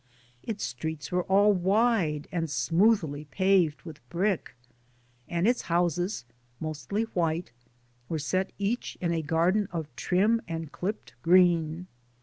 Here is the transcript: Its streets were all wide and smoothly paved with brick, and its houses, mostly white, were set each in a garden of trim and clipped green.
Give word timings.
Its 0.41 0.63
streets 0.63 1.11
were 1.11 1.21
all 1.25 1.53
wide 1.53 2.27
and 2.31 2.49
smoothly 2.49 3.25
paved 3.25 3.83
with 3.83 3.99
brick, 4.09 4.55
and 5.27 5.47
its 5.47 5.61
houses, 5.61 6.25
mostly 6.59 7.03
white, 7.13 7.51
were 8.09 8.17
set 8.17 8.51
each 8.57 8.97
in 8.99 9.11
a 9.13 9.21
garden 9.21 9.67
of 9.71 9.95
trim 9.95 10.41
and 10.47 10.71
clipped 10.71 11.13
green. 11.21 11.85